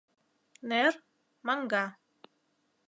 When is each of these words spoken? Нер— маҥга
Нер— 0.69 0.93
маҥга 1.47 1.85